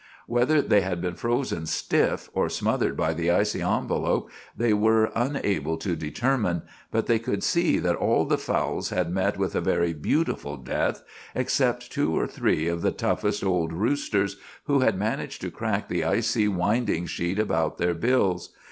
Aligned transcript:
Whether 0.25 0.63
they 0.63 0.81
had 0.81 0.99
been 0.99 1.13
frozen 1.13 1.67
stiff 1.67 2.27
or 2.33 2.49
smothered 2.49 2.97
by 2.97 3.13
the 3.13 3.29
icy 3.29 3.59
envelop, 3.61 4.31
they 4.57 4.73
were 4.73 5.11
unable 5.15 5.77
to 5.77 5.95
determine; 5.95 6.63
but 6.89 7.05
they 7.05 7.19
could 7.19 7.43
see 7.43 7.77
that 7.77 7.95
all 7.97 8.25
the 8.25 8.39
fowls 8.39 8.89
had 8.89 9.11
met 9.13 9.37
with 9.37 9.53
a 9.53 9.61
very 9.61 9.93
beautiful 9.93 10.57
death, 10.57 11.03
except 11.35 11.91
two 11.91 12.17
or 12.17 12.25
three 12.25 12.67
of 12.67 12.81
the 12.81 12.89
toughest 12.91 13.43
old 13.43 13.71
roosters, 13.73 14.37
who 14.63 14.79
had 14.79 14.97
managed 14.97 15.39
to 15.41 15.51
crack 15.51 15.87
the 15.87 16.03
icy 16.03 16.47
winding 16.47 17.05
sheet 17.05 17.37
about 17.37 17.77
their 17.77 17.93
bills. 17.93 18.53